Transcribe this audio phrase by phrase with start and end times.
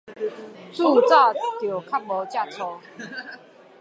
[0.71, 1.31] 自早
[1.61, 2.79] 就較無接觸